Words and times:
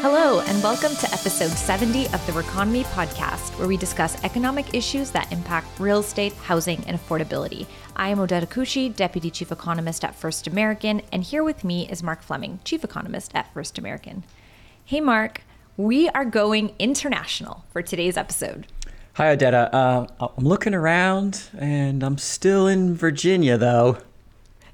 Hello, 0.00 0.38
and 0.42 0.62
welcome 0.62 0.94
to 0.94 1.12
episode 1.12 1.50
70 1.50 2.06
of 2.10 2.24
the 2.24 2.32
Reconomy 2.32 2.84
podcast, 2.84 3.58
where 3.58 3.66
we 3.66 3.76
discuss 3.76 4.22
economic 4.22 4.72
issues 4.72 5.10
that 5.10 5.32
impact 5.32 5.80
real 5.80 5.98
estate, 5.98 6.32
housing, 6.34 6.84
and 6.86 6.96
affordability. 6.96 7.66
I 7.96 8.10
am 8.10 8.18
Odeta 8.18 8.46
Kushi, 8.46 8.94
Deputy 8.94 9.28
Chief 9.28 9.50
Economist 9.50 10.04
at 10.04 10.14
First 10.14 10.46
American, 10.46 11.02
and 11.10 11.24
here 11.24 11.42
with 11.42 11.64
me 11.64 11.88
is 11.90 12.04
Mark 12.04 12.22
Fleming, 12.22 12.60
Chief 12.64 12.84
Economist 12.84 13.32
at 13.34 13.52
First 13.52 13.76
American. 13.76 14.22
Hey, 14.84 15.00
Mark, 15.00 15.42
we 15.76 16.08
are 16.10 16.24
going 16.24 16.76
international 16.78 17.64
for 17.72 17.82
today's 17.82 18.16
episode. 18.16 18.68
Hi, 19.14 19.32
Odeta. 19.34 19.68
Uh, 19.74 20.06
I'm 20.20 20.44
looking 20.44 20.74
around, 20.74 21.42
and 21.58 22.04
I'm 22.04 22.18
still 22.18 22.68
in 22.68 22.94
Virginia, 22.94 23.58
though 23.58 23.98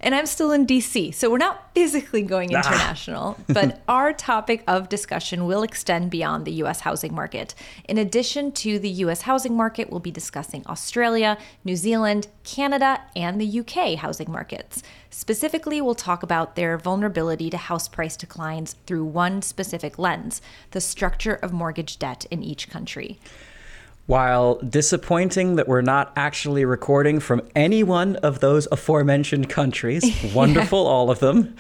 and 0.05 0.15
I'm 0.15 0.27
still 0.27 0.53
in 0.53 0.67
DC. 0.67 1.15
So 1.15 1.31
we're 1.31 1.39
not 1.39 1.75
physically 1.75 2.23
going 2.23 2.55
ah. 2.55 2.59
international, 2.59 3.39
but 3.49 3.81
our 3.89 4.13
topic 4.13 4.63
of 4.69 4.91
discussion 4.91 5.47
will 5.47 5.63
extend 5.63 6.11
beyond 6.11 6.45
the 6.45 6.53
US 6.65 6.81
housing 6.81 7.15
market. 7.15 7.55
In 7.89 7.97
addition 7.97 8.53
to 8.53 8.79
the 8.79 8.91
US 8.91 9.23
housing 9.23 9.57
market, 9.57 9.91
we'll 9.91 10.01
be 10.01 10.11
discussing 10.11 10.63
Australia, 10.67 11.39
New 11.65 11.75
Zealand, 11.75 12.29
Canada, 12.45 13.01
and 13.17 13.41
the 13.41 13.61
UK 13.61 13.99
housing 13.99 14.31
markets. 14.31 14.83
Specifically, 15.09 15.81
we'll 15.81 15.95
talk 15.95 16.23
about 16.23 16.55
their 16.55 16.77
vulnerability 16.77 17.49
to 17.49 17.57
house 17.57 17.89
price 17.89 18.17
declines 18.17 18.77
through 18.87 19.05
one 19.05 19.41
specific 19.41 19.99
lens 19.99 20.43
the 20.73 20.81
structure 20.81 21.35
of 21.35 21.53
mortgage 21.53 21.99
debt 21.99 22.27
in 22.31 22.43
each 22.43 22.69
country. 22.69 23.19
While 24.07 24.57
disappointing 24.57 25.57
that 25.57 25.67
we're 25.67 25.81
not 25.81 26.13
actually 26.15 26.67
recording 26.67 27.21
from 27.21 27.41
any 27.57 27.83
one 27.83 28.17
of 28.17 28.41
those 28.41 28.69
aforementioned 28.71 29.49
countries, 29.49 30.05
wonderful, 30.35 30.87
all 30.87 31.11
of 31.11 31.21
them, 31.21 31.57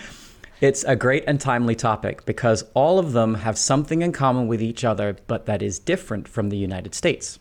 it's 0.60 0.84
a 0.84 0.94
great 0.94 1.24
and 1.26 1.40
timely 1.40 1.74
topic 1.74 2.26
because 2.26 2.64
all 2.74 2.98
of 2.98 3.12
them 3.12 3.36
have 3.36 3.56
something 3.56 4.02
in 4.02 4.12
common 4.12 4.46
with 4.46 4.60
each 4.60 4.84
other, 4.84 5.16
but 5.26 5.46
that 5.46 5.62
is 5.62 5.78
different 5.78 6.28
from 6.28 6.50
the 6.50 6.58
United 6.58 6.94
States. 6.94 7.38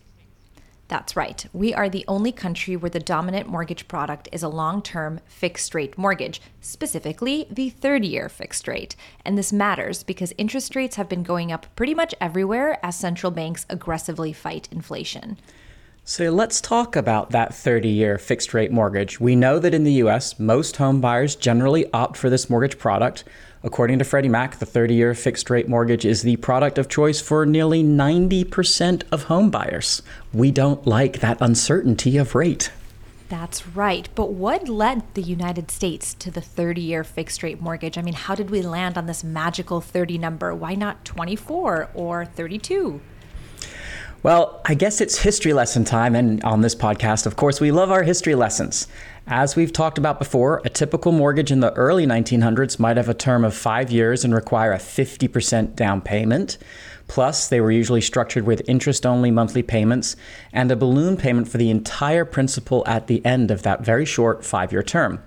That's 0.90 1.16
right. 1.16 1.46
We 1.54 1.74
are 1.74 1.90
the 1.90 2.06
only 2.08 2.32
country 2.32 2.76
where 2.76 2.90
the 2.90 3.00
dominant 3.00 3.48
mortgage 3.48 3.88
product 3.88 4.28
is 4.32 4.44
a 4.44 4.50
long 4.50 4.82
term 4.82 5.22
fixed 5.26 5.74
rate 5.74 5.98
mortgage, 5.98 6.42
specifically 6.62 7.48
the 7.50 7.70
30 7.70 8.08
year 8.08 8.30
fixed 8.30 8.68
rate. 8.68 8.96
And 9.24 9.38
this 9.38 9.54
matters 9.54 10.04
because 10.04 10.34
interest 10.38 10.76
rates 10.76 10.98
have 10.98 11.10
been 11.10 11.24
going 11.24 11.52
up 11.52 11.68
pretty 11.76 11.94
much 11.94 12.14
everywhere 12.20 12.80
as 12.86 12.96
central 12.96 13.32
banks 13.32 13.66
aggressively 13.70 14.34
fight 14.34 14.68
inflation. 14.72 15.38
So 16.06 16.32
let's 16.32 16.60
talk 16.60 16.98
about 16.98 17.30
that 17.30 17.56
30 17.56 17.88
year 17.88 18.18
fixed 18.18 18.54
rate 18.54 18.74
mortgage. 18.74 19.22
We 19.22 19.38
know 19.38 19.58
that 19.58 19.74
in 19.74 19.86
the 19.86 20.04
US, 20.04 20.38
most 20.38 20.76
home 20.76 21.00
buyers 21.00 21.34
generally 21.34 21.90
opt 21.94 22.18
for 22.18 22.30
this 22.30 22.50
mortgage 22.50 22.78
product. 22.78 23.24
According 23.64 24.00
to 24.00 24.06
Freddie 24.06 24.28
Mac, 24.28 24.60
the 24.60 24.66
30 24.66 24.96
year 24.96 25.14
fixed 25.14 25.50
rate 25.50 25.70
mortgage 25.70 26.04
is 26.04 26.22
the 26.22 26.36
product 26.36 26.78
of 26.78 26.90
choice 26.90 27.22
for 27.22 27.46
nearly 27.46 27.86
90% 27.86 29.04
of 29.14 29.24
home 29.24 29.50
buyers. 29.50 30.02
We 30.34 30.52
don't 30.52 30.86
like 30.86 31.22
that 31.22 31.38
uncertainty 31.40 32.18
of 32.18 32.36
rate. 32.36 32.70
That's 33.30 33.66
right. 33.66 34.10
But 34.14 34.34
what 34.34 34.68
led 34.68 35.04
the 35.14 35.22
United 35.22 35.72
States 35.72 36.14
to 36.16 36.30
the 36.30 36.42
30 36.42 36.82
year 36.82 37.06
fixed 37.06 37.42
rate 37.44 37.62
mortgage? 37.62 37.98
I 37.98 38.02
mean, 38.02 38.14
how 38.14 38.36
did 38.36 38.50
we 38.50 38.62
land 38.62 38.98
on 38.98 39.06
this 39.06 39.24
magical 39.24 39.80
30 39.80 40.18
number? 40.18 40.54
Why 40.54 40.76
not 40.76 41.06
24 41.06 41.92
or 41.94 42.26
32? 42.26 43.00
Well, 44.24 44.62
I 44.64 44.74
guess 44.74 45.02
it's 45.02 45.18
history 45.18 45.52
lesson 45.52 45.84
time, 45.84 46.16
and 46.16 46.42
on 46.46 46.62
this 46.62 46.76
podcast, 46.76 47.26
of 47.26 47.36
course, 47.36 47.60
we 47.60 47.72
love 47.72 47.92
our 47.92 48.04
history 48.04 48.36
lessons. 48.36 48.88
As 49.28 49.58
we've 49.58 49.74
talked 49.74 49.98
about 49.98 50.18
before, 50.18 50.62
a 50.64 50.70
typical 50.70 51.12
mortgage 51.12 51.52
in 51.52 51.60
the 51.60 51.74
early 51.74 52.08
1900s 52.08 52.80
might 52.80 52.96
have 52.96 53.10
a 53.10 53.14
term 53.14 53.44
of 53.44 53.54
five 53.54 53.92
years 53.92 54.24
and 54.24 54.34
require 54.34 54.72
a 54.72 54.78
50% 54.78 55.76
down 55.76 56.00
payment. 56.00 56.58
Plus, 57.10 57.50
they 57.50 57.60
were 57.60 57.70
usually 57.70 58.00
structured 58.00 58.46
with 58.46 58.62
interest 58.66 59.06
only 59.06 59.30
monthly 59.30 59.62
payments 59.62 60.16
and 60.54 60.72
a 60.72 60.78
balloon 60.78 61.18
payment 61.18 61.50
for 61.50 61.58
the 61.58 61.70
entire 61.70 62.24
principal 62.24 62.82
at 62.88 63.08
the 63.08 63.26
end 63.26 63.52
of 63.52 63.64
that 63.64 63.84
very 63.84 64.06
short 64.06 64.46
five 64.46 64.72
year 64.72 64.84
term. 64.84 65.22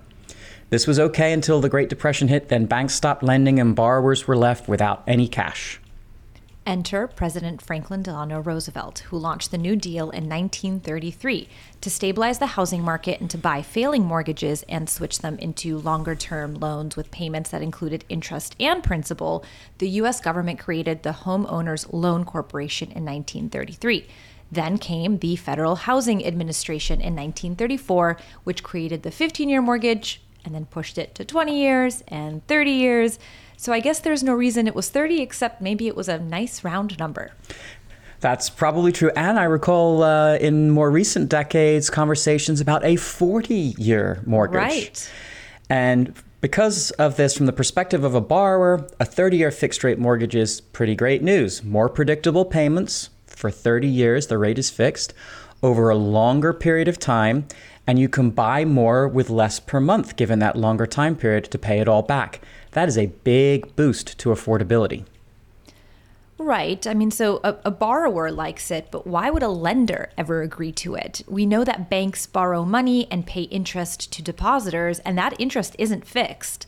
This 0.71 0.87
was 0.87 0.99
okay 0.99 1.35
until 1.35 1.61
the 1.61 1.69
Great 1.69 1.91
Depression 1.91 2.29
hit, 2.29 2.49
then 2.49 2.65
banks 2.65 2.95
stopped 2.95 3.23
lending 3.23 3.61
and 3.61 3.77
borrowers 3.77 4.27
were 4.27 4.39
left 4.39 4.69
without 4.69 5.03
any 5.07 5.29
cash. 5.29 5.81
Enter 6.67 7.07
President 7.07 7.63
Franklin 7.63 8.03
Delano 8.03 8.41
Roosevelt, 8.41 8.99
who 9.11 9.19
launched 9.19 9.53
the 9.53 9.59
New 9.59 9.77
Deal 9.77 10.11
in 10.11 10.29
1933 10.29 11.49
to 11.81 11.89
stabilize 11.89 12.41
the 12.41 12.47
housing 12.47 12.83
market 12.83 13.21
and 13.21 13.31
to 13.31 13.39
buy 13.39 13.63
failing 13.63 14.05
mortgages 14.05 14.65
and 14.69 14.91
switch 14.91 15.21
them 15.21 15.39
into 15.39 15.79
longer 15.79 16.17
term 16.17 16.55
loans 16.55 16.97
with 16.97 17.13
payments 17.13 17.51
that 17.51 17.63
included 17.63 18.05
interest 18.09 18.57
and 18.59 18.83
principal. 18.83 19.45
The 19.79 19.91
U.S. 19.91 20.21
government 20.21 20.59
created 20.59 21.05
the 21.05 21.11
Homeowners 21.11 21.87
Loan 21.93 22.25
Corporation 22.25 22.89
in 22.89 23.05
1933. 23.05 24.09
Then 24.51 24.77
came 24.77 25.19
the 25.19 25.37
Federal 25.37 25.77
Housing 25.77 26.27
Administration 26.27 26.95
in 26.95 27.15
1934, 27.15 28.17
which 28.43 28.65
created 28.65 29.05
the 29.05 29.13
15 29.13 29.49
year 29.49 29.63
mortgage 29.63 30.21
and 30.45 30.55
then 30.55 30.67
pushed 30.67 30.99
it 30.99 31.15
to 31.15 31.25
20 31.25 31.61
years 31.61 32.03
and 32.09 32.47
30 32.47 32.71
years. 32.71 33.19
So 33.57 33.73
I 33.73 33.81
guess 33.81 34.01
there's 34.01 34.23
no 34.23 34.35
reason 34.35 34.67
it 34.67 34.75
was 34.75 34.89
30, 34.89 35.21
except 35.21 35.61
maybe 35.61 35.87
it 35.87 35.97
was 35.97 36.09
a 36.09 36.19
nice 36.19 36.63
round 36.63 36.99
number. 36.99 37.33
That's 38.21 38.49
probably 38.49 38.93
true. 38.93 39.11
And 39.17 39.39
I 39.39 39.45
recall 39.45 40.03
uh, 40.03 40.37
in 40.37 40.71
more 40.71 40.91
recent 40.91 41.29
decades 41.29 41.91
conversations 41.91 42.61
about 42.61 42.85
a 42.85 42.97
40 42.97 43.55
year 43.79 44.23
mortgage. 44.27 44.57
Right. 44.57 45.11
And 45.69 46.15
because 46.41 46.91
of 46.93 47.17
this, 47.17 47.37
from 47.37 47.47
the 47.47 47.53
perspective 47.53 48.05
of 48.05 48.15
a 48.15 48.21
borrower, 48.21 48.87
a 49.01 49.05
30 49.05 49.37
year 49.37 49.51
fixed 49.51 49.85
rate 49.85 49.99
mortgage 49.99 50.35
is 50.35 50.61
pretty 50.61 50.95
great 50.95 51.23
news. 51.23 51.63
More 51.63 51.89
predictable 51.89 52.45
payments 52.45 53.11
for 53.27 53.51
30 53.51 53.87
years, 53.87 54.29
the 54.29 54.39
rate 54.39 54.59
is 54.59 54.71
fixed 54.71 55.13
over 55.63 55.91
a 55.91 55.97
longer 55.97 56.53
period 56.53 56.89
of 56.89 56.99
time, 56.99 57.47
and 57.87 57.99
you 57.99 58.09
can 58.09 58.31
buy 58.31 58.65
more 58.65 59.07
with 59.07 59.31
less 59.31 59.61
per 59.61 59.81
month 59.81 60.17
given 60.17 60.39
that 60.41 60.57
longer 60.57 60.87
time 60.87 61.17
period 61.17 61.45
to 61.45 61.59
pay 61.59 61.81
it 61.81 61.89
all 61.89 62.03
back. 62.03 62.41
That 62.73 62.89
is 62.89 62.99
a 62.99 63.07
big 63.07 63.75
boost 63.77 64.19
to 64.19 64.31
affordability. 64.31 65.05
Right. 66.39 66.87
I 66.87 66.93
mean, 66.93 67.11
so 67.11 67.41
a, 67.43 67.57
a, 67.65 67.71
borrower 67.71 68.31
likes 68.31 68.71
it, 68.71 68.89
but 68.91 69.07
why 69.07 69.31
would 69.31 69.43
a 69.43 69.49
lender 69.49 70.11
ever 70.19 70.43
agree 70.43 70.73
to 70.73 70.95
it? 70.95 71.23
We 71.27 71.47
know 71.47 71.65
that 71.65 71.89
banks 71.89 72.27
borrow 72.27 72.63
money 72.65 73.09
and 73.11 73.27
pay 73.27 73.43
interest 73.43 74.13
to 74.13 74.23
depositors, 74.23 74.99
and 75.01 75.17
that 75.17 75.41
interest 75.41 75.75
isn't 75.79 76.07
fixed. 76.07 76.67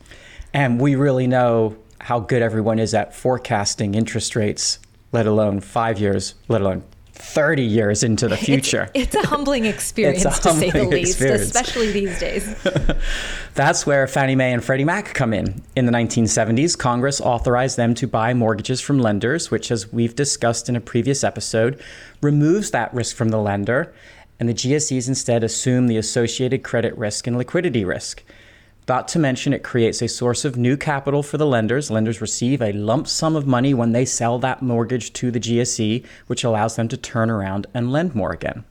And 0.54 0.80
we 0.80 0.94
really 0.94 1.26
know 1.26 1.76
how 2.00 2.20
good 2.20 2.40
everyone 2.40 2.78
is 2.78 2.94
at 2.94 3.14
forecasting 3.14 3.94
interest 3.94 4.34
rates, 4.34 4.78
let 5.12 5.26
alone 5.26 5.60
five 5.60 5.98
years, 5.98 6.34
let 6.48 6.62
alone 6.62 6.82
30 7.18 7.62
years 7.62 8.02
into 8.02 8.28
the 8.28 8.36
future. 8.36 8.90
It's, 8.94 9.14
it's 9.14 9.24
a 9.24 9.28
humbling 9.28 9.64
experience, 9.74 10.24
a 10.24 10.30
to 10.30 10.54
say 10.54 10.70
the 10.70 10.84
least, 10.84 11.12
experience. 11.12 11.42
especially 11.42 11.92
these 11.92 12.18
days. 12.18 12.62
That's 13.54 13.84
where 13.84 14.06
Fannie 14.06 14.36
Mae 14.36 14.52
and 14.52 14.64
Freddie 14.64 14.84
Mac 14.84 15.14
come 15.14 15.32
in. 15.32 15.62
In 15.76 15.86
the 15.86 15.92
1970s, 15.92 16.78
Congress 16.78 17.20
authorized 17.20 17.76
them 17.76 17.94
to 17.96 18.06
buy 18.06 18.34
mortgages 18.34 18.80
from 18.80 18.98
lenders, 18.98 19.50
which, 19.50 19.70
as 19.70 19.92
we've 19.92 20.14
discussed 20.14 20.68
in 20.68 20.76
a 20.76 20.80
previous 20.80 21.24
episode, 21.24 21.82
removes 22.22 22.70
that 22.70 22.94
risk 22.94 23.16
from 23.16 23.30
the 23.30 23.38
lender, 23.38 23.92
and 24.38 24.48
the 24.48 24.54
GSEs 24.54 25.08
instead 25.08 25.42
assume 25.42 25.88
the 25.88 25.96
associated 25.96 26.62
credit 26.62 26.96
risk 26.96 27.26
and 27.26 27.36
liquidity 27.36 27.84
risk. 27.84 28.22
Not 28.88 29.06
to 29.08 29.18
mention, 29.18 29.52
it 29.52 29.62
creates 29.62 30.00
a 30.00 30.08
source 30.08 30.46
of 30.46 30.56
new 30.56 30.76
capital 30.76 31.22
for 31.22 31.36
the 31.36 31.44
lenders. 31.44 31.90
Lenders 31.90 32.22
receive 32.22 32.62
a 32.62 32.72
lump 32.72 33.06
sum 33.06 33.36
of 33.36 33.46
money 33.46 33.74
when 33.74 33.92
they 33.92 34.06
sell 34.06 34.38
that 34.38 34.62
mortgage 34.62 35.12
to 35.12 35.30
the 35.30 35.38
GSE, 35.38 36.06
which 36.26 36.42
allows 36.42 36.76
them 36.76 36.88
to 36.88 36.96
turn 36.96 37.28
around 37.28 37.66
and 37.74 37.92
lend 37.92 38.14
more 38.14 38.32
again. 38.32 38.64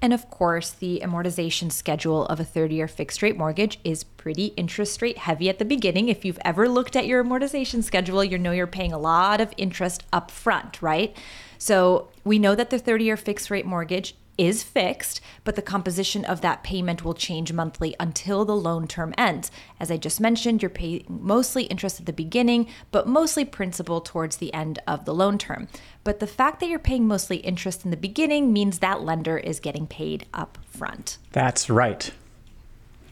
And 0.00 0.12
of 0.12 0.30
course, 0.30 0.70
the 0.70 1.00
amortization 1.04 1.70
schedule 1.70 2.26
of 2.26 2.40
a 2.40 2.44
30 2.44 2.74
year 2.74 2.88
fixed 2.88 3.22
rate 3.22 3.36
mortgage 3.36 3.78
is 3.84 4.02
pretty 4.02 4.46
interest 4.56 5.00
rate 5.02 5.18
heavy 5.18 5.48
at 5.48 5.58
the 5.60 5.64
beginning. 5.64 6.08
If 6.08 6.24
you've 6.24 6.40
ever 6.44 6.68
looked 6.68 6.96
at 6.96 7.06
your 7.06 7.22
amortization 7.22 7.84
schedule, 7.84 8.24
you 8.24 8.38
know 8.38 8.50
you're 8.50 8.66
paying 8.66 8.92
a 8.92 8.98
lot 8.98 9.40
of 9.40 9.52
interest 9.56 10.02
up 10.12 10.30
front, 10.30 10.82
right? 10.82 11.16
So 11.58 12.08
we 12.24 12.40
know 12.40 12.56
that 12.56 12.70
the 12.70 12.78
30 12.78 13.04
year 13.04 13.16
fixed 13.16 13.50
rate 13.50 13.66
mortgage 13.66 14.16
is 14.38 14.62
fixed, 14.62 15.20
but 15.44 15.56
the 15.56 15.62
composition 15.62 16.24
of 16.24 16.40
that 16.40 16.62
payment 16.62 17.04
will 17.04 17.14
change 17.14 17.52
monthly 17.52 17.94
until 18.00 18.44
the 18.44 18.56
loan 18.56 18.86
term 18.86 19.14
ends. 19.18 19.50
As 19.78 19.90
I 19.90 19.96
just 19.96 20.20
mentioned, 20.20 20.62
you're 20.62 20.70
paying 20.70 21.04
mostly 21.08 21.64
interest 21.64 22.00
at 22.00 22.06
the 22.06 22.12
beginning, 22.12 22.68
but 22.90 23.06
mostly 23.06 23.44
principal 23.44 24.00
towards 24.00 24.38
the 24.38 24.52
end 24.54 24.78
of 24.86 25.04
the 25.04 25.14
loan 25.14 25.38
term. 25.38 25.68
But 26.04 26.20
the 26.20 26.26
fact 26.26 26.60
that 26.60 26.68
you're 26.68 26.78
paying 26.78 27.06
mostly 27.06 27.36
interest 27.38 27.84
in 27.84 27.90
the 27.90 27.96
beginning 27.96 28.52
means 28.52 28.78
that 28.78 29.02
lender 29.02 29.38
is 29.38 29.60
getting 29.60 29.86
paid 29.86 30.26
up 30.32 30.58
front. 30.64 31.18
That's 31.32 31.68
right. 31.68 32.10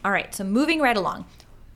All 0.03 0.11
right, 0.11 0.33
so 0.33 0.43
moving 0.43 0.79
right 0.79 0.97
along. 0.97 1.25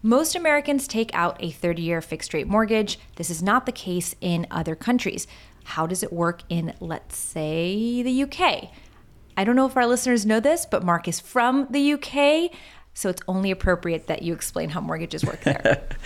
Most 0.02 0.36
Americans 0.36 0.88
take 0.88 1.10
out 1.14 1.38
a 1.40 1.52
30 1.52 1.82
year 1.82 2.02
fixed 2.02 2.34
rate 2.34 2.48
mortgage. 2.48 3.00
This 3.16 3.30
is 3.30 3.42
not 3.42 3.66
the 3.66 3.72
case 3.72 4.16
in 4.22 4.46
other 4.52 4.76
countries. 4.76 5.28
How 5.64 5.88
does 5.88 6.04
it 6.04 6.14
work 6.14 6.42
in, 6.48 6.74
let's 6.80 7.18
say, 7.18 8.04
the 8.04 8.24
UK? 8.24 8.70
I 9.38 9.44
don't 9.44 9.56
know 9.56 9.66
if 9.66 9.76
our 9.76 9.86
listeners 9.86 10.26
know 10.26 10.40
this, 10.40 10.66
but 10.66 10.84
Mark 10.84 11.08
is 11.08 11.20
from 11.20 11.68
the 11.70 11.94
UK, 11.94 12.52
so 12.94 13.10
it's 13.10 13.22
only 13.28 13.52
appropriate 13.52 14.08
that 14.08 14.22
you 14.22 14.34
explain 14.34 14.70
how 14.70 14.82
mortgages 14.82 15.26
work 15.26 15.42
there. 15.42 15.88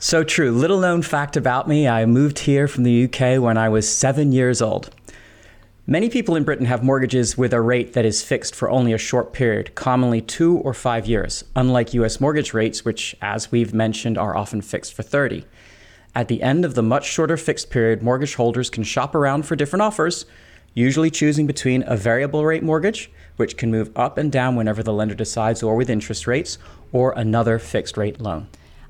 So 0.00 0.22
true. 0.22 0.52
Little 0.52 0.78
known 0.78 1.02
fact 1.02 1.36
about 1.36 1.66
me 1.66 1.88
I 1.88 2.06
moved 2.06 2.38
here 2.38 2.68
from 2.68 2.84
the 2.84 3.06
UK 3.06 3.42
when 3.42 3.58
I 3.58 3.68
was 3.68 3.92
seven 3.92 4.30
years 4.30 4.62
old. 4.62 4.94
Many 5.88 6.08
people 6.08 6.36
in 6.36 6.44
Britain 6.44 6.66
have 6.66 6.84
mortgages 6.84 7.36
with 7.36 7.52
a 7.52 7.60
rate 7.60 7.94
that 7.94 8.04
is 8.04 8.22
fixed 8.22 8.54
for 8.54 8.70
only 8.70 8.92
a 8.92 8.98
short 8.98 9.32
period, 9.32 9.74
commonly 9.74 10.20
two 10.20 10.58
or 10.58 10.72
five 10.72 11.06
years, 11.06 11.42
unlike 11.56 11.94
US 11.94 12.20
mortgage 12.20 12.54
rates, 12.54 12.84
which, 12.84 13.16
as 13.20 13.50
we've 13.50 13.74
mentioned, 13.74 14.16
are 14.16 14.36
often 14.36 14.62
fixed 14.62 14.94
for 14.94 15.02
30. 15.02 15.44
At 16.14 16.28
the 16.28 16.42
end 16.42 16.64
of 16.64 16.74
the 16.76 16.82
much 16.82 17.06
shorter 17.06 17.36
fixed 17.36 17.68
period, 17.68 18.00
mortgage 18.00 18.36
holders 18.36 18.70
can 18.70 18.84
shop 18.84 19.16
around 19.16 19.46
for 19.46 19.56
different 19.56 19.82
offers, 19.82 20.26
usually 20.78 21.10
choosing 21.10 21.46
between 21.46 21.82
a 21.86 21.96
variable 21.96 22.46
rate 22.46 22.62
mortgage, 22.62 23.10
which 23.36 23.56
can 23.56 23.70
move 23.70 23.90
up 23.96 24.16
and 24.16 24.30
down 24.30 24.54
whenever 24.54 24.82
the 24.82 24.92
lender 24.92 25.14
decides 25.14 25.62
or 25.62 25.74
with 25.74 25.90
interest 25.90 26.26
rates, 26.26 26.56
or 26.92 27.12
another 27.16 27.58
fixed 27.58 27.96
rate 27.96 28.20
loan. 28.20 28.46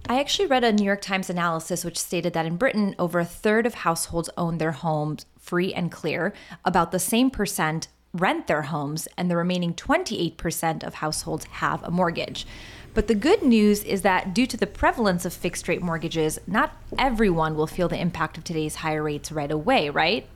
I 0.07 0.21
actually 0.21 0.49
read 0.49 0.65
a 0.65 0.73
New 0.73 0.85
York 0.85 1.01
Times 1.01 1.31
analysis 1.31 1.85
which 1.85 1.99
stated 1.99 2.35
that 2.35 2.47
in 2.47 2.57
Britain, 2.57 2.95
over 2.99 3.19
a 3.19 3.25
third 3.25 3.65
of 3.65 3.75
households 3.75 4.29
own 4.37 4.59
their 4.59 4.73
homes 4.73 5.25
free 5.39 5.73
and 5.73 5.91
clear. 5.91 6.35
About 6.65 6.93
the 6.93 6.99
same 6.99 7.31
percent 7.31 7.89
rent 8.13 8.47
their 8.47 8.63
homes, 8.63 9.09
and 9.17 9.31
the 9.31 9.37
remaining 9.37 9.75
28% 9.75 10.83
of 10.83 10.95
households 10.95 11.45
have 11.47 11.83
a 11.83 11.91
mortgage. 11.91 12.47
But 12.95 13.07
the 13.07 13.15
good 13.15 13.43
news 13.43 13.85
is 13.85 14.03
that 14.03 14.35
due 14.35 14.47
to 14.47 14.57
the 14.57 14.67
prevalence 14.67 15.25
of 15.25 15.33
fixed 15.33 15.69
rate 15.69 15.83
mortgages, 15.83 16.39
not 16.47 16.73
everyone 16.99 17.55
will 17.55 17.67
feel 17.67 17.89
the 17.89 18.01
impact 18.01 18.37
of 18.39 18.45
today's 18.45 18.77
higher 18.77 19.03
rates 19.03 19.31
right 19.31 19.51
away, 19.51 19.91
right? 19.91 20.27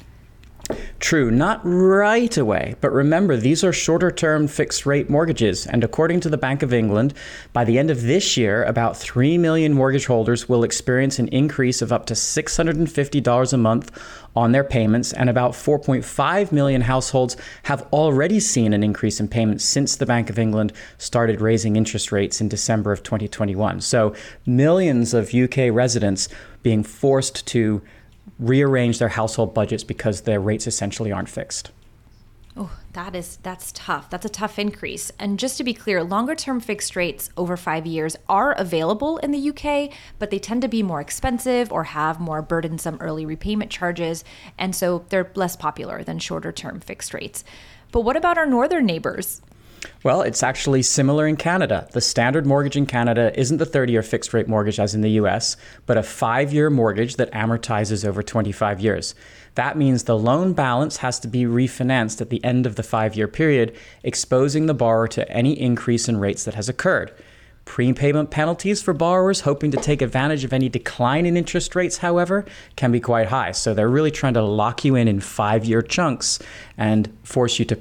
True, 1.00 1.31
not 1.31 1.61
right 1.64 2.37
away, 2.37 2.76
but 2.81 2.93
remember, 2.93 3.37
these 3.37 3.64
are 3.64 3.73
shorter 3.73 4.11
term 4.11 4.47
fixed 4.47 4.87
rate 4.87 5.11
mortgages. 5.11 5.67
And 5.67 5.82
according 5.82 6.20
to 6.20 6.29
the 6.29 6.38
Bank 6.38 6.62
of 6.62 6.73
England, 6.73 7.12
by 7.53 7.64
the 7.64 7.79
end 7.79 7.91
of 7.91 8.03
this 8.03 8.37
year, 8.37 8.62
about 8.64 8.97
3 8.97 9.37
million 9.37 9.75
mortgage 9.75 10.06
holders 10.06 10.49
will 10.49 10.62
experience 10.62 11.19
an 11.19 11.29
increase 11.29 11.82
of 11.82 11.93
up 11.93 12.06
to 12.06 12.14
$650 12.14 13.53
a 13.53 13.56
month 13.56 14.00
on 14.37 14.53
their 14.53 14.64
payments, 14.64 15.12
and 15.12 15.29
about 15.29 15.53
4.5 15.53 16.53
million 16.53 16.82
households 16.82 17.37
have 17.65 17.82
already 17.93 18.38
seen 18.38 18.73
an 18.73 18.85
increase 18.85 19.19
in 19.19 19.29
payments 19.29 19.65
since 19.65 19.97
the 19.97 20.06
Bank 20.06 20.31
of 20.31 20.38
England 20.38 20.73
started 20.99 21.41
raising 21.41 21.75
interest 21.76 22.12
rates 22.12 22.41
in 22.41 22.49
December 22.49 22.93
of 22.93 23.03
2021. 23.03 23.81
So, 23.81 24.15
millions 24.47 25.12
of 25.12 25.35
UK 25.35 25.73
residents 25.73 26.29
being 26.62 26.85
forced 26.85 27.44
to 27.49 27.82
rearrange 28.39 28.99
their 28.99 29.09
household 29.09 29.55
budgets 29.55 29.85
because 29.85 30.23
their 30.23 30.41
rates 30.41 30.67
essentially 30.67 31.13
aren't 31.13 31.29
fixed. 31.29 31.71
Oh, 32.55 32.71
that 32.93 33.17
is 33.17 33.39
that's 33.43 33.73
tough. 33.73 34.11
That's 34.11 34.27
a 34.27 34.29
tough 34.29 34.59
increase. 34.59 35.11
And 35.19 35.39
just 35.39 35.57
to 35.57 35.65
be 35.65 35.73
clear, 35.73 36.05
longer 36.05 36.35
term 36.35 36.61
fixed 36.61 36.95
rates 36.97 37.31
over 37.37 37.57
5 37.57 37.87
years 37.87 38.15
are 38.29 38.53
available 38.53 39.17
in 39.19 39.31
the 39.31 39.49
UK, 39.49 39.91
but 40.19 40.31
they 40.31 40.39
tend 40.39 40.61
to 40.61 40.69
be 40.69 40.83
more 40.83 41.01
expensive 41.01 41.73
or 41.73 41.85
have 41.85 42.21
more 42.21 42.43
burdensome 42.43 42.99
early 43.01 43.25
repayment 43.25 43.71
charges, 43.71 44.23
and 44.59 44.77
so 44.77 45.07
they're 45.09 45.31
less 45.35 45.57
popular 45.57 46.05
than 46.05 46.19
shorter 46.19 46.53
term 46.53 46.81
fixed 46.81 47.15
rates. 47.15 47.43
But 47.91 48.03
what 48.03 48.17
about 48.17 48.37
our 48.37 48.47
northern 48.47 48.85
neighbors? 48.85 49.41
Well, 50.05 50.23
it's 50.23 50.43
actually 50.43 50.82
similar 50.82 51.26
in 51.26 51.37
Canada. 51.37 51.88
The 51.93 52.00
standard 52.00 52.46
mortgage 52.46 52.76
in 52.76 52.87
Canada 52.87 53.32
isn't 53.38 53.58
the 53.58 53.67
30 53.67 53.93
year 53.93 54.02
fixed 54.02 54.34
rate 54.34 54.49
mortgage 54.49 54.81
as 54.81 54.94
in 54.94 55.00
the 55.00 55.11
US, 55.12 55.56
but 55.87 55.96
a 55.96 56.02
five 56.02 56.52
year 56.52 56.70
mortgage 56.70 57.17
that 57.17 57.32
amortizes 57.32 58.05
over 58.05 58.23
25 58.23 58.81
years. 58.81 59.14
That 59.55 59.76
means 59.76 60.05
the 60.05 60.19
loan 60.19 60.55
balance 60.55 60.99
has 60.99 61.20
to 61.20 61.29
be 61.29 61.44
refinanced 61.44 62.20
at 62.20 62.31
the 62.31 62.43
end 62.44 62.67
of 62.67 62.76
the 62.76 62.82
five 62.82 63.14
year 63.14 63.29
period, 63.29 63.76
exposing 64.02 64.67
the 64.67 64.75
borrower 64.75 65.08
to 65.08 65.31
any 65.31 65.58
increase 65.61 66.08
in 66.08 66.19
rates 66.19 66.44
that 66.44 66.55
has 66.55 66.69
occurred. 66.69 67.12
Prepayment 67.64 68.31
penalties 68.31 68.82
for 68.82 68.93
borrowers 68.93 69.43
hoping 69.43 69.70
to 69.70 69.76
take 69.76 70.02
advantage 70.02 70.43
of 70.43 70.52
any 70.52 70.69
decline 70.69 71.26
in 71.26 71.37
interest 71.37 71.76
rates, 71.76 71.99
however, 71.99 72.44
can 72.75 72.90
be 72.90 72.99
quite 72.99 73.29
high. 73.29 73.52
So 73.52 73.73
they're 73.73 73.88
really 73.88 74.11
trying 74.11 74.34
to 74.34 74.43
lock 74.43 74.84
you 74.84 74.96
in 74.96 75.06
in 75.06 75.20
five 75.20 75.64
year 75.64 75.81
chunks 75.81 76.40
and 76.76 77.17
force 77.23 77.61
you 77.61 77.64
to 77.67 77.79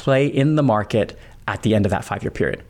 play 0.00 0.26
in 0.26 0.56
the 0.56 0.62
market 0.62 1.18
at 1.46 1.62
the 1.62 1.74
end 1.74 1.84
of 1.86 1.90
that 1.90 2.04
five 2.04 2.22
year 2.22 2.30
period. 2.30 2.62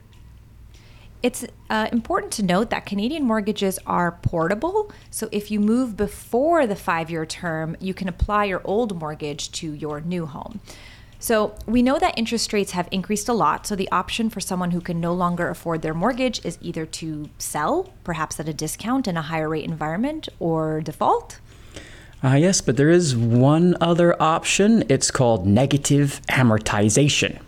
It's 1.23 1.45
uh, 1.69 1.89
important 1.93 2.33
to 2.35 2.43
note 2.43 2.71
that 2.71 2.87
Canadian 2.87 3.25
mortgages 3.25 3.79
are 3.87 4.13
portable. 4.23 4.91
So 5.11 5.29
if 5.31 5.51
you 5.51 5.61
move 5.61 5.97
before 5.97 6.67
the 6.67 6.77
five 6.77 7.11
year 7.11 7.27
term, 7.27 7.77
you 7.79 7.93
can 7.93 8.09
apply 8.09 8.45
your 8.47 8.63
old 8.65 8.99
mortgage 8.99 9.53
to 9.53 9.73
your 9.73 10.01
new 10.01 10.27
home. 10.27 10.61
So 11.19 11.55
we 11.67 11.83
know 11.83 11.99
that 11.99 12.17
interest 12.17 12.55
rates 12.55 12.71
have 12.73 12.89
increased 12.91 13.29
a 13.29 13.35
lot. 13.35 13.67
So 13.67 13.77
the 13.77 13.91
option 13.93 14.31
for 14.31 14.41
someone 14.41 14.71
who 14.71 14.81
can 14.81 14.99
no 14.99 15.13
longer 15.13 15.51
afford 15.51 15.83
their 15.83 15.93
mortgage 15.93 16.43
is 16.47 16.59
either 16.63 16.87
to 16.87 17.29
sell, 17.37 17.93
perhaps 18.05 18.41
at 18.41 18.49
a 18.49 18.55
discount 18.55 19.07
in 19.07 19.19
a 19.19 19.23
higher 19.23 19.51
rate 19.51 19.67
environment, 19.67 20.31
or 20.39 20.81
default. 20.81 21.39
Uh, 22.23 22.35
yes, 22.35 22.61
but 22.61 22.77
there 22.77 22.91
is 22.91 23.17
one 23.17 23.77
other 23.81 24.21
option. 24.21 24.85
It's 24.89 25.11
called 25.11 25.47
negative 25.47 26.21
amortization. 26.29 27.41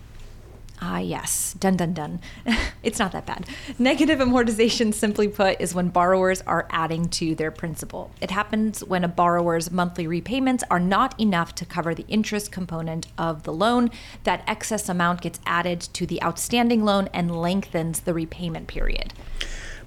Ah, 0.84 0.98
yes. 0.98 1.54
Dun 1.60 1.76
dun 1.76 1.92
dun. 1.92 2.20
it's 2.82 2.98
not 2.98 3.12
that 3.12 3.24
bad. 3.24 3.46
Negative 3.78 4.18
amortization, 4.18 4.92
simply 4.92 5.28
put, 5.28 5.60
is 5.60 5.74
when 5.76 5.90
borrowers 5.90 6.40
are 6.42 6.66
adding 6.70 7.08
to 7.10 7.36
their 7.36 7.52
principal. 7.52 8.10
It 8.20 8.32
happens 8.32 8.82
when 8.82 9.04
a 9.04 9.08
borrower's 9.08 9.70
monthly 9.70 10.08
repayments 10.08 10.64
are 10.72 10.80
not 10.80 11.18
enough 11.20 11.54
to 11.56 11.64
cover 11.64 11.94
the 11.94 12.06
interest 12.08 12.50
component 12.50 13.06
of 13.16 13.44
the 13.44 13.52
loan. 13.52 13.90
That 14.24 14.42
excess 14.48 14.88
amount 14.88 15.20
gets 15.20 15.38
added 15.46 15.82
to 15.92 16.04
the 16.04 16.20
outstanding 16.20 16.84
loan 16.84 17.08
and 17.14 17.40
lengthens 17.40 18.00
the 18.00 18.14
repayment 18.14 18.66
period. 18.66 19.12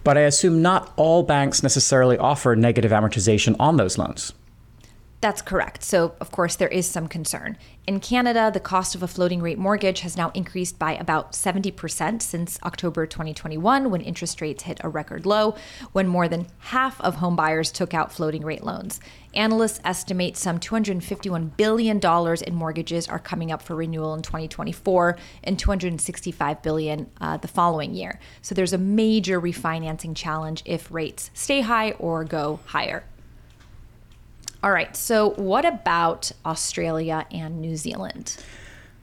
But 0.05 0.17
I 0.17 0.21
assume 0.21 0.61
not 0.61 0.93
all 0.95 1.23
banks 1.23 1.61
necessarily 1.61 2.17
offer 2.17 2.55
negative 2.55 2.91
amortization 2.91 3.57
on 3.59 3.75
those 3.75 3.97
loans. 3.97 4.31
That's 5.25 5.41
correct. 5.41 5.81
So, 5.81 6.13
of 6.21 6.29
course, 6.29 6.55
there 6.55 6.67
is 6.67 6.87
some 6.87 7.07
concern. 7.07 7.57
In 7.87 7.99
Canada, 7.99 8.51
the 8.53 8.59
cost 8.59 8.93
of 8.93 9.01
a 9.01 9.07
floating 9.07 9.41
rate 9.41 9.57
mortgage 9.57 10.01
has 10.01 10.15
now 10.15 10.29
increased 10.35 10.77
by 10.77 10.93
about 10.93 11.31
70% 11.31 12.21
since 12.21 12.59
October 12.61 13.07
2021, 13.07 13.89
when 13.89 14.01
interest 14.01 14.39
rates 14.39 14.65
hit 14.65 14.79
a 14.83 14.87
record 14.87 15.25
low, 15.25 15.55
when 15.93 16.07
more 16.07 16.27
than 16.27 16.45
half 16.59 17.01
of 17.01 17.15
home 17.15 17.35
buyers 17.35 17.71
took 17.71 17.95
out 17.95 18.11
floating 18.11 18.45
rate 18.45 18.63
loans. 18.63 18.99
Analysts 19.33 19.79
estimate 19.83 20.37
some 20.37 20.59
$251 20.59 21.57
billion 21.57 21.99
in 22.45 22.53
mortgages 22.53 23.07
are 23.07 23.17
coming 23.17 23.51
up 23.51 23.63
for 23.63 23.75
renewal 23.75 24.13
in 24.13 24.21
2024 24.21 25.17
and 25.43 25.57
265 25.57 26.61
billion 26.61 27.09
uh, 27.19 27.37
the 27.37 27.47
following 27.47 27.95
year. 27.95 28.19
So, 28.43 28.53
there's 28.53 28.73
a 28.73 28.77
major 28.77 29.41
refinancing 29.41 30.15
challenge 30.15 30.61
if 30.65 30.91
rates 30.91 31.31
stay 31.33 31.61
high 31.61 31.93
or 31.93 32.23
go 32.25 32.59
higher. 32.65 33.05
All 34.63 34.71
right, 34.71 34.95
so 34.95 35.31
what 35.31 35.65
about 35.65 36.31
Australia 36.45 37.25
and 37.31 37.61
New 37.61 37.75
Zealand? 37.75 38.37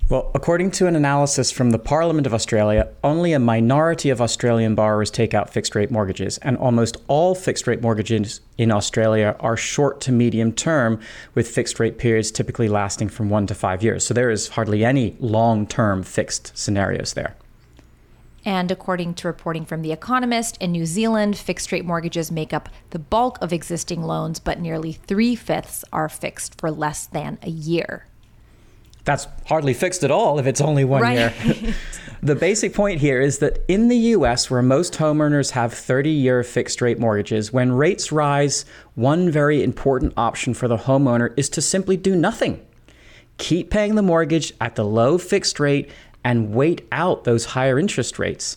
Well, 0.09 0.31
according 0.35 0.73
to 0.73 0.89
an 0.89 0.97
analysis 0.97 1.51
from 1.51 1.71
the 1.71 1.79
Parliament 1.79 2.27
of 2.27 2.35
Australia, 2.35 2.89
only 3.03 3.33
a 3.33 3.39
minority 3.39 4.11
of 4.11 4.21
Australian 4.21 4.75
borrowers 4.75 5.11
take 5.11 5.33
out 5.33 5.49
fixed 5.49 5.75
rate 5.75 5.91
mortgages, 5.91 6.37
and 6.39 6.59
almost 6.59 6.99
all 7.09 7.35
fixed 7.35 7.67
rate 7.67 7.81
mortgages 7.81 8.41
in 8.59 8.71
Australia 8.71 9.37
are 9.41 9.57
short 9.57 10.03
to 10.03 10.13
medium 10.13 10.53
term, 10.53 11.01
with 11.35 11.49
fixed 11.49 11.81
rate 11.81 11.97
periods 11.97 12.31
typically 12.31 12.69
lasting 12.69 13.09
from 13.09 13.31
one 13.31 13.47
to 13.47 13.55
five 13.55 13.83
years. 13.83 14.05
So 14.05 14.13
there 14.13 14.31
is 14.31 14.49
hardly 14.49 14.85
any 14.85 15.17
long 15.19 15.67
term 15.67 16.03
fixed 16.03 16.59
scenarios 16.59 17.15
there. 17.15 17.35
And 18.45 18.71
according 18.71 19.15
to 19.15 19.29
reporting 19.29 19.65
from 19.65 19.83
The 19.83 19.93
Economist, 19.93 20.57
in 20.59 20.73
New 20.73 20.85
Zealand, 20.85 21.37
fixed 21.37 21.71
rate 21.71 21.85
mortgages 21.85 22.33
make 22.33 22.53
up 22.53 22.69
the 22.91 22.99
bulk 22.99 23.39
of 23.41 23.53
existing 23.53 24.03
loans, 24.03 24.41
but 24.41 24.61
nearly 24.61 24.93
three 24.93 25.37
fifths 25.37 25.85
are 25.93 26.09
fixed 26.09 26.59
for 26.59 26.71
less 26.71 27.07
than 27.07 27.39
a 27.43 27.51
year. 27.51 28.07
That's 29.05 29.27
hardly 29.47 29.75
fixed 29.75 30.05
at 30.05 30.11
all 30.11 30.39
if 30.39 30.47
it's 30.47 30.61
only 30.61 30.85
one 30.85 31.03
right. 31.03 31.33
year. 31.45 31.75
the 32.23 32.37
basic 32.37 32.73
point 32.73 33.01
here 33.01 33.21
is 33.21 33.39
that 33.39 33.65
in 33.67 33.89
the 33.89 33.97
US, 33.97 34.49
where 34.49 34.63
most 34.63 34.95
homeowners 34.95 35.51
have 35.53 35.73
30 35.73 36.11
year 36.11 36.43
fixed 36.45 36.81
rate 36.81 36.99
mortgages, 36.99 37.53
when 37.53 37.73
rates 37.73 38.13
rise, 38.13 38.65
one 38.95 39.31
very 39.31 39.63
important 39.63 40.13
option 40.17 40.55
for 40.55 40.69
the 40.69 40.77
homeowner 40.77 41.33
is 41.37 41.49
to 41.51 41.61
simply 41.61 41.97
do 41.97 42.15
nothing. 42.15 42.65
Keep 43.39 43.71
paying 43.71 43.97
the 43.97 44.03
mortgage 44.03 44.53
at 44.61 44.77
the 44.77 44.85
low 44.85 45.19
fixed 45.19 45.59
rate 45.59 45.91
and 46.25 46.55
wait 46.55 46.87
out 46.93 47.25
those 47.25 47.47
higher 47.47 47.79
interest 47.79 48.19
rates. 48.19 48.57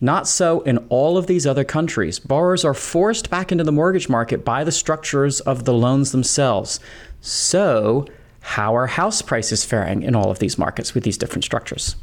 Not 0.00 0.26
so 0.26 0.60
in 0.62 0.78
all 0.88 1.18
of 1.18 1.26
these 1.26 1.46
other 1.46 1.64
countries. 1.64 2.18
Borrowers 2.18 2.64
are 2.64 2.74
forced 2.74 3.28
back 3.28 3.52
into 3.52 3.64
the 3.64 3.72
mortgage 3.72 4.08
market 4.08 4.44
by 4.44 4.64
the 4.64 4.72
structures 4.72 5.40
of 5.40 5.64
the 5.64 5.74
loans 5.74 6.12
themselves. 6.12 6.80
So, 7.20 8.06
how 8.40 8.74
are 8.74 8.86
house 8.86 9.20
prices 9.20 9.64
faring 9.64 10.02
in 10.02 10.14
all 10.14 10.30
of 10.30 10.38
these 10.38 10.56
markets 10.56 10.94
with 10.94 11.04
these 11.04 11.18
different 11.18 11.44
structures? 11.44 11.96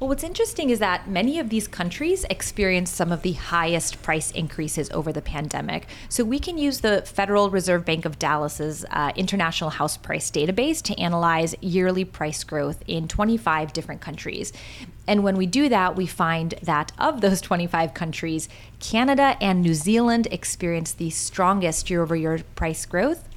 Well, 0.00 0.08
what's 0.08 0.24
interesting 0.24 0.70
is 0.70 0.80
that 0.80 1.08
many 1.08 1.38
of 1.38 1.50
these 1.50 1.68
countries 1.68 2.24
experienced 2.28 2.96
some 2.96 3.12
of 3.12 3.22
the 3.22 3.34
highest 3.34 4.02
price 4.02 4.32
increases 4.32 4.90
over 4.90 5.12
the 5.12 5.22
pandemic. 5.22 5.86
So 6.08 6.24
we 6.24 6.40
can 6.40 6.58
use 6.58 6.80
the 6.80 7.02
Federal 7.02 7.48
Reserve 7.48 7.84
Bank 7.84 8.04
of 8.04 8.18
Dallas's 8.18 8.84
uh, 8.90 9.12
International 9.14 9.70
House 9.70 9.96
Price 9.96 10.32
Database 10.32 10.82
to 10.82 10.98
analyze 10.98 11.54
yearly 11.60 12.04
price 12.04 12.42
growth 12.42 12.82
in 12.88 13.06
25 13.06 13.72
different 13.72 14.00
countries. 14.00 14.52
And 15.06 15.22
when 15.22 15.36
we 15.36 15.46
do 15.46 15.68
that, 15.68 15.94
we 15.94 16.06
find 16.06 16.54
that 16.62 16.90
of 16.98 17.20
those 17.20 17.40
25 17.40 17.94
countries, 17.94 18.48
Canada 18.80 19.36
and 19.40 19.62
New 19.62 19.74
Zealand 19.74 20.26
experienced 20.32 20.98
the 20.98 21.10
strongest 21.10 21.88
year 21.88 22.02
over 22.02 22.16
year 22.16 22.40
price 22.56 22.84
growth 22.84 23.28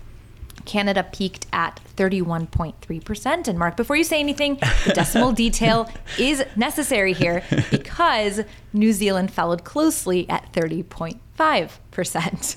Canada 0.67 1.03
peaked 1.11 1.47
at 1.51 1.79
31.3%. 1.95 3.47
And 3.47 3.57
Mark, 3.57 3.75
before 3.75 3.95
you 3.95 4.03
say 4.03 4.19
anything, 4.19 4.59
the 4.85 4.93
decimal 4.93 5.31
detail 5.33 5.89
is 6.19 6.45
necessary 6.55 7.13
here 7.13 7.43
because 7.71 8.41
New 8.73 8.93
Zealand 8.93 9.31
followed 9.31 9.63
closely 9.63 10.29
at 10.29 10.53
30.5%. 10.53 12.55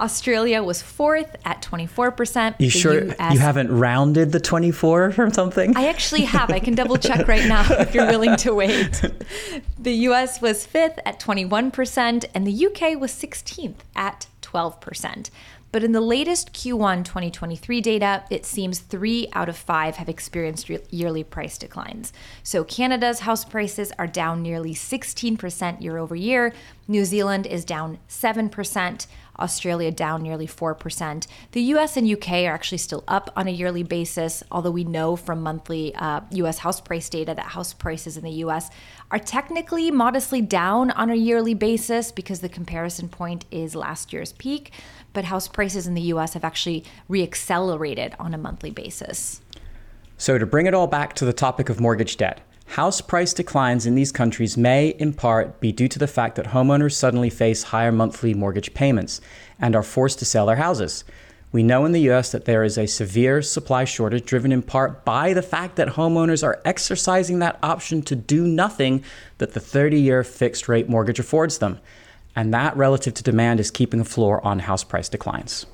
Australia 0.00 0.62
was 0.62 0.82
fourth 0.82 1.36
at 1.44 1.62
24%. 1.62 2.56
You 2.58 2.68
sure 2.68 3.12
US, 3.12 3.32
you 3.32 3.38
haven't 3.38 3.70
rounded 3.70 4.32
the 4.32 4.40
24 4.40 5.12
from 5.12 5.32
something? 5.32 5.76
I 5.76 5.86
actually 5.86 6.22
have. 6.22 6.50
I 6.50 6.58
can 6.58 6.74
double 6.74 6.96
check 6.96 7.28
right 7.28 7.46
now 7.46 7.64
if 7.70 7.94
you're 7.94 8.06
willing 8.06 8.36
to 8.38 8.54
wait. 8.54 9.02
The 9.78 9.94
US 10.08 10.40
was 10.40 10.66
fifth 10.66 10.98
at 11.04 11.20
21%, 11.20 12.24
and 12.34 12.46
the 12.46 12.66
UK 12.66 12.98
was 12.98 13.12
16th 13.12 13.76
at 13.94 14.26
12%. 14.42 15.30
But 15.74 15.82
in 15.82 15.90
the 15.90 16.00
latest 16.00 16.52
Q1 16.52 17.04
2023 17.04 17.80
data, 17.80 18.22
it 18.30 18.46
seems 18.46 18.78
three 18.78 19.26
out 19.32 19.48
of 19.48 19.56
five 19.56 19.96
have 19.96 20.08
experienced 20.08 20.70
yearly 20.92 21.24
price 21.24 21.58
declines. 21.58 22.12
So 22.44 22.62
Canada's 22.62 23.18
house 23.18 23.44
prices 23.44 23.90
are 23.98 24.06
down 24.06 24.40
nearly 24.40 24.72
16% 24.72 25.82
year 25.82 25.98
over 25.98 26.14
year. 26.14 26.54
New 26.86 27.04
Zealand 27.04 27.46
is 27.46 27.64
down 27.64 27.98
7%. 28.08 29.06
Australia 29.38 29.90
down 29.90 30.22
nearly 30.22 30.46
4%. 30.46 31.26
The 31.52 31.62
US 31.62 31.96
and 31.96 32.08
UK 32.08 32.44
are 32.44 32.54
actually 32.54 32.78
still 32.78 33.02
up 33.08 33.32
on 33.36 33.48
a 33.48 33.50
yearly 33.50 33.82
basis, 33.82 34.42
although 34.50 34.70
we 34.70 34.84
know 34.84 35.16
from 35.16 35.42
monthly 35.42 35.94
uh, 35.96 36.20
US 36.30 36.58
house 36.58 36.80
price 36.80 37.08
data 37.08 37.34
that 37.34 37.46
house 37.46 37.72
prices 37.72 38.16
in 38.16 38.24
the 38.24 38.30
US 38.44 38.70
are 39.10 39.18
technically 39.18 39.90
modestly 39.90 40.40
down 40.40 40.90
on 40.92 41.10
a 41.10 41.14
yearly 41.14 41.54
basis 41.54 42.12
because 42.12 42.40
the 42.40 42.48
comparison 42.48 43.08
point 43.08 43.44
is 43.50 43.74
last 43.74 44.12
year's 44.12 44.32
peak 44.32 44.72
but 45.12 45.24
house 45.24 45.48
prices 45.48 45.86
in 45.86 45.94
the 45.94 46.02
US 46.02 46.34
have 46.34 46.44
actually 46.44 46.84
reaccelerated 47.08 48.14
on 48.18 48.34
a 48.34 48.38
monthly 48.38 48.70
basis. 48.70 49.40
So, 50.16 50.38
to 50.38 50.46
bring 50.46 50.66
it 50.66 50.74
all 50.74 50.86
back 50.86 51.14
to 51.14 51.24
the 51.24 51.32
topic 51.32 51.68
of 51.68 51.80
mortgage 51.80 52.16
debt, 52.16 52.40
house 52.66 53.00
price 53.00 53.32
declines 53.32 53.86
in 53.86 53.94
these 53.94 54.12
countries 54.12 54.56
may, 54.56 54.88
in 54.88 55.12
part, 55.12 55.60
be 55.60 55.72
due 55.72 55.88
to 55.88 55.98
the 55.98 56.06
fact 56.06 56.36
that 56.36 56.46
homeowners 56.46 56.92
suddenly 56.92 57.30
face 57.30 57.64
higher 57.64 57.92
monthly 57.92 58.34
mortgage 58.34 58.74
payments 58.74 59.20
and 59.58 59.76
are 59.76 59.82
forced 59.82 60.18
to 60.18 60.24
sell 60.24 60.46
their 60.46 60.56
houses. 60.56 61.04
We 61.52 61.62
know 61.62 61.84
in 61.84 61.92
the 61.92 62.10
US 62.10 62.32
that 62.32 62.46
there 62.46 62.64
is 62.64 62.76
a 62.76 62.86
severe 62.86 63.40
supply 63.40 63.84
shortage 63.84 64.24
driven 64.24 64.50
in 64.50 64.62
part 64.62 65.04
by 65.04 65.32
the 65.32 65.42
fact 65.42 65.76
that 65.76 65.90
homeowners 65.90 66.42
are 66.42 66.60
exercising 66.64 67.38
that 67.38 67.58
option 67.62 68.02
to 68.02 68.16
do 68.16 68.46
nothing 68.46 69.04
that 69.38 69.54
the 69.54 69.60
30 69.60 70.00
year 70.00 70.24
fixed 70.24 70.68
rate 70.68 70.88
mortgage 70.88 71.20
affords 71.20 71.58
them 71.58 71.78
and 72.36 72.52
that 72.52 72.76
relative 72.76 73.14
to 73.14 73.22
demand 73.22 73.60
is 73.60 73.70
keeping 73.70 74.00
a 74.00 74.04
floor 74.04 74.44
on 74.44 74.60
house 74.60 74.84
price 74.84 75.08
declines. 75.08 75.66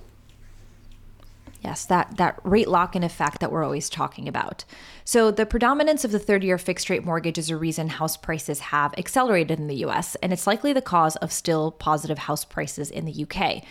Yes, 1.60 1.84
that, 1.86 2.16
that 2.16 2.40
rate 2.42 2.68
lock 2.68 2.96
in 2.96 3.02
effect 3.02 3.40
that 3.40 3.52
we're 3.52 3.64
always 3.64 3.90
talking 3.90 4.28
about. 4.28 4.64
So, 5.04 5.30
the 5.30 5.44
predominance 5.44 6.04
of 6.04 6.10
the 6.12 6.18
30 6.18 6.46
year 6.46 6.58
fixed 6.58 6.88
rate 6.88 7.04
mortgage 7.04 7.36
is 7.36 7.50
a 7.50 7.56
reason 7.56 7.88
house 7.88 8.16
prices 8.16 8.60
have 8.60 8.94
accelerated 8.96 9.58
in 9.58 9.66
the 9.66 9.84
US, 9.86 10.14
and 10.16 10.32
it's 10.32 10.46
likely 10.46 10.72
the 10.72 10.80
cause 10.80 11.16
of 11.16 11.30
still 11.30 11.70
positive 11.70 12.18
house 12.18 12.46
prices 12.46 12.90
in 12.90 13.04
the 13.04 13.24
UK. 13.24 13.62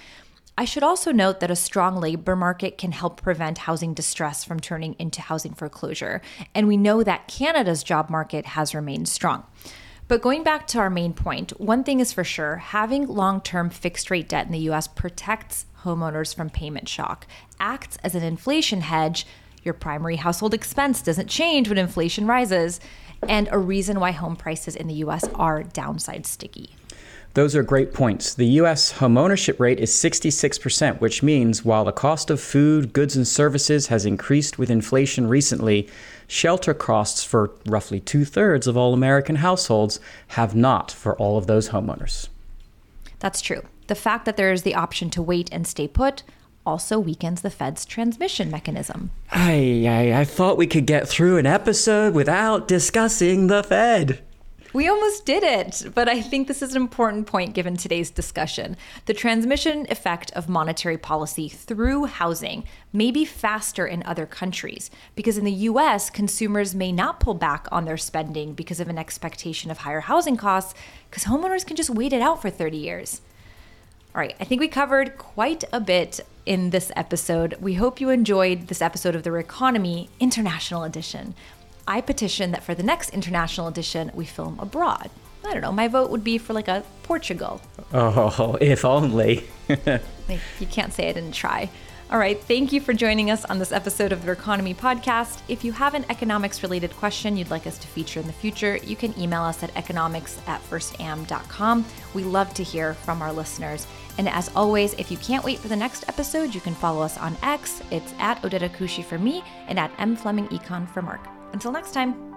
I 0.55 0.65
should 0.65 0.83
also 0.83 1.11
note 1.11 1.39
that 1.39 1.49
a 1.49 1.55
strong 1.55 1.99
labor 1.99 2.35
market 2.35 2.77
can 2.77 2.91
help 2.91 3.21
prevent 3.21 3.59
housing 3.59 3.93
distress 3.93 4.43
from 4.43 4.59
turning 4.59 4.95
into 4.99 5.21
housing 5.21 5.53
foreclosure, 5.53 6.21
and 6.53 6.67
we 6.67 6.77
know 6.77 7.01
that 7.01 7.27
Canada's 7.27 7.81
job 7.81 8.09
market 8.09 8.45
has 8.45 8.75
remained 8.75 9.07
strong. 9.07 9.45
But 10.09 10.21
going 10.21 10.43
back 10.43 10.67
to 10.67 10.79
our 10.79 10.89
main 10.89 11.13
point, 11.13 11.59
one 11.59 11.83
thing 11.83 11.99
is 11.99 12.11
for 12.11 12.23
sure 12.23 12.57
having 12.57 13.07
long 13.07 13.41
term 13.41 13.69
fixed 13.69 14.11
rate 14.11 14.27
debt 14.27 14.47
in 14.47 14.51
the 14.51 14.69
US 14.71 14.87
protects 14.87 15.65
homeowners 15.83 16.35
from 16.35 16.49
payment 16.49 16.87
shock, 16.87 17.27
acts 17.59 17.97
as 18.03 18.15
an 18.15 18.23
inflation 18.23 18.81
hedge. 18.81 19.25
Your 19.63 19.73
primary 19.73 20.17
household 20.17 20.53
expense 20.53 21.01
doesn't 21.01 21.27
change 21.27 21.67
when 21.69 21.77
inflation 21.77 22.27
rises, 22.27 22.79
and 23.27 23.49
a 23.51 23.57
reason 23.57 23.99
why 23.99 24.11
home 24.11 24.35
prices 24.35 24.75
in 24.75 24.87
the 24.87 24.95
US 24.95 25.27
are 25.35 25.63
downside 25.63 26.25
sticky. 26.25 26.75
Those 27.35 27.55
are 27.55 27.61
great 27.61 27.93
points. 27.93 28.33
The 28.33 28.47
US 28.61 28.93
homeownership 28.93 29.59
rate 29.59 29.79
is 29.79 29.91
66%, 29.91 30.99
which 30.99 31.21
means 31.21 31.63
while 31.63 31.85
the 31.85 31.91
cost 31.91 32.31
of 32.31 32.41
food, 32.41 32.91
goods, 32.91 33.15
and 33.15 33.27
services 33.27 33.87
has 33.87 34.05
increased 34.05 34.57
with 34.57 34.71
inflation 34.71 35.27
recently, 35.27 35.87
shelter 36.27 36.73
costs 36.73 37.23
for 37.23 37.51
roughly 37.67 37.99
two 37.99 38.25
thirds 38.25 38.65
of 38.65 38.75
all 38.75 38.93
American 38.93 39.37
households 39.37 39.99
have 40.29 40.55
not 40.55 40.91
for 40.91 41.15
all 41.17 41.37
of 41.37 41.45
those 41.45 41.69
homeowners. 41.69 42.29
That's 43.19 43.41
true. 43.41 43.61
The 43.89 43.95
fact 43.95 44.25
that 44.25 44.37
there 44.37 44.51
is 44.51 44.61
the 44.61 44.75
option 44.75 45.09
to 45.09 45.21
wait 45.21 45.49
and 45.51 45.65
stay 45.65 45.87
put 45.87 46.21
also 46.63 46.99
weakens 46.99 47.41
the 47.41 47.49
Fed's 47.49 47.87
transmission 47.87 48.51
mechanism. 48.51 49.09
I, 49.31 49.83
I, 49.87 50.19
I 50.19 50.25
thought 50.25 50.57
we 50.57 50.67
could 50.67 50.85
get 50.85 51.07
through 51.07 51.37
an 51.37 51.47
episode 51.47 52.13
without 52.13 52.67
discussing 52.67 53.47
the 53.47 53.63
Fed. 53.63 54.23
We 54.71 54.87
almost 54.87 55.25
did 55.25 55.41
it, 55.41 55.91
but 55.95 56.07
I 56.07 56.21
think 56.21 56.47
this 56.47 56.61
is 56.61 56.75
an 56.75 56.81
important 56.83 57.25
point 57.25 57.55
given 57.55 57.77
today's 57.77 58.11
discussion. 58.11 58.77
The 59.07 59.15
transmission 59.15 59.87
effect 59.89 60.29
of 60.33 60.47
monetary 60.47 60.99
policy 60.99 61.49
through 61.49 62.05
housing 62.05 62.65
may 62.93 63.09
be 63.09 63.25
faster 63.25 63.87
in 63.87 64.03
other 64.03 64.27
countries 64.27 64.91
because 65.15 65.39
in 65.39 65.45
the 65.45 65.51
US, 65.51 66.11
consumers 66.11 66.75
may 66.75 66.91
not 66.91 67.19
pull 67.19 67.33
back 67.33 67.67
on 67.71 67.85
their 67.85 67.97
spending 67.97 68.53
because 68.53 68.79
of 68.79 68.87
an 68.87 68.99
expectation 68.99 69.71
of 69.71 69.79
higher 69.79 70.01
housing 70.01 70.37
costs 70.37 70.75
because 71.09 71.23
homeowners 71.23 71.65
can 71.65 71.75
just 71.75 71.89
wait 71.89 72.13
it 72.13 72.21
out 72.21 72.39
for 72.39 72.51
30 72.51 72.77
years. 72.77 73.21
All 74.15 74.19
right, 74.19 74.35
I 74.39 74.43
think 74.43 74.59
we 74.59 74.67
covered 74.67 75.19
quite 75.19 75.63
a 75.71 75.79
bit 75.79 76.19
in 76.47 76.71
this 76.71 76.91
episode. 76.95 77.55
We 77.61 77.75
hope 77.75 78.01
you 78.01 78.09
enjoyed 78.09 78.67
this 78.67 78.81
episode 78.81 79.13
of 79.15 79.21
the 79.21 79.29
Reconomy 79.29 80.09
International 80.19 80.83
Edition. 80.83 81.35
I 81.87 82.01
petition 82.01 82.49
that 82.51 82.63
for 82.63 82.73
the 82.73 82.81
next 82.81 83.11
international 83.11 83.67
edition, 83.67 84.09
we 84.15 84.25
film 84.25 84.59
abroad. 84.59 85.11
I 85.45 85.53
don't 85.53 85.61
know. 85.61 85.71
My 85.71 85.87
vote 85.87 86.09
would 86.09 86.23
be 86.23 86.39
for 86.39 86.53
like 86.53 86.67
a 86.67 86.83
Portugal. 87.03 87.61
Oh, 87.93 88.57
if 88.61 88.83
only. 88.83 89.43
you 89.67 90.67
can't 90.71 90.91
say 90.91 91.09
I 91.09 91.13
didn't 91.13 91.33
try. 91.33 91.69
All 92.11 92.17
right. 92.17 92.41
Thank 92.41 92.73
you 92.73 92.81
for 92.81 92.91
joining 92.91 93.29
us 93.29 93.45
on 93.45 93.59
this 93.59 93.71
episode 93.71 94.11
of 94.11 94.25
the 94.25 94.35
REconomy 94.35 94.73
Podcast. 94.75 95.41
If 95.47 95.63
you 95.63 95.71
have 95.73 95.93
an 95.93 96.05
economics 96.09 96.63
related 96.63 96.95
question 96.95 97.37
you'd 97.37 97.51
like 97.51 97.67
us 97.67 97.77
to 97.77 97.87
feature 97.87 98.19
in 98.19 98.25
the 98.25 98.33
future, 98.33 98.77
you 98.77 98.95
can 98.95 99.17
email 99.19 99.43
us 99.43 99.61
at 99.61 99.75
economics 99.77 100.39
at 100.47 100.59
firstam.com. 100.67 101.85
We 102.15 102.23
love 102.23 102.51
to 102.55 102.63
hear 102.63 102.95
from 102.95 103.21
our 103.21 103.31
listeners. 103.31 103.85
And 104.17 104.27
as 104.27 104.49
always, 104.55 104.95
if 104.95 105.11
you 105.11 105.17
can't 105.17 105.45
wait 105.45 105.59
for 105.59 105.67
the 105.67 105.75
next 105.75 106.03
episode, 106.09 106.55
you 106.55 106.61
can 106.61 106.73
follow 106.73 107.03
us 107.03 107.15
on 107.19 107.37
X. 107.43 107.83
It's 107.91 108.13
at 108.17 108.41
Odeta 108.41 108.69
Kushi 108.69 109.05
for 109.05 109.19
me 109.19 109.43
and 109.67 109.77
at 109.77 109.91
M 109.99 110.15
Fleming 110.15 110.47
Econ 110.47 110.89
for 110.89 111.03
Mark. 111.03 111.27
Until 111.53 111.71
next 111.71 111.91
time. 111.93 112.28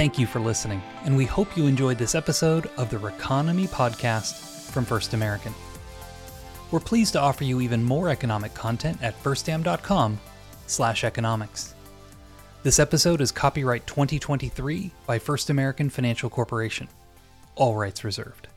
Thank 0.00 0.18
you 0.18 0.26
for 0.26 0.40
listening, 0.40 0.80
and 1.04 1.14
we 1.14 1.26
hope 1.26 1.58
you 1.58 1.66
enjoyed 1.66 1.98
this 1.98 2.14
episode 2.14 2.70
of 2.78 2.88
the 2.88 2.96
Reconomy 2.96 3.68
podcast 3.68 4.70
from 4.70 4.86
First 4.86 5.12
American. 5.12 5.52
We're 6.70 6.80
pleased 6.80 7.12
to 7.12 7.20
offer 7.20 7.44
you 7.44 7.60
even 7.60 7.84
more 7.84 8.08
economic 8.08 8.54
content 8.54 8.96
at 9.02 9.22
firstam.com 9.22 10.18
slash 10.66 11.04
economics. 11.04 11.74
This 12.62 12.78
episode 12.78 13.20
is 13.20 13.30
copyright 13.30 13.86
2023 13.86 14.90
by 15.04 15.18
First 15.18 15.50
American 15.50 15.90
Financial 15.90 16.30
Corporation. 16.30 16.88
All 17.54 17.74
rights 17.74 18.02
reserved. 18.02 18.48